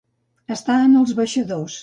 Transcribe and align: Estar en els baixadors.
Estar 0.55 0.79
en 0.87 0.97
els 1.03 1.15
baixadors. 1.21 1.79